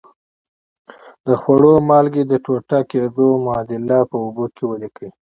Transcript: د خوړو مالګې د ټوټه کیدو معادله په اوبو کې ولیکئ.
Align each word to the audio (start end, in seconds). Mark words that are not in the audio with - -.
د 1.25 1.27
خوړو 1.41 1.73
مالګې 1.89 2.23
د 2.27 2.33
ټوټه 2.45 2.79
کیدو 2.91 3.27
معادله 3.45 3.99
په 4.09 4.15
اوبو 4.25 4.45
کې 4.55 4.63
ولیکئ. 4.67 5.09